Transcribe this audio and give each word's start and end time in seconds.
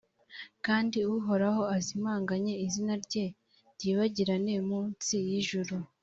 kandi 0.65 0.97
uhoraho 1.17 1.63
azimanganye 1.77 2.53
izina 2.65 2.93
rye 3.05 3.25
ryibagirane 3.75 4.53
mu 4.67 4.79
nsi 4.89 5.17
y’ijuru. 5.27 5.75